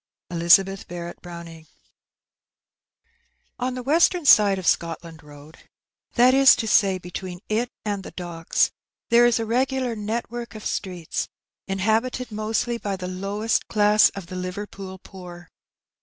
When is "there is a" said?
9.11-9.45